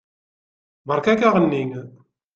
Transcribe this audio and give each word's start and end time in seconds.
Beṛka-k 0.87 1.21
aɣenni. 1.27 1.63